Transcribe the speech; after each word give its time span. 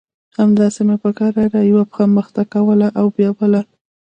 همداسې 0.39 0.81
مې 0.87 0.95
په 1.03 1.09
کراره 1.17 1.59
يوه 1.71 1.83
پښه 1.89 2.03
مخته 2.17 2.41
کوله 2.53 2.87
او 2.99 3.05
بيا 3.15 3.29
بله. 3.39 3.61